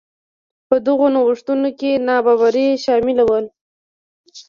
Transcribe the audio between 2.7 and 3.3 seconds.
شامل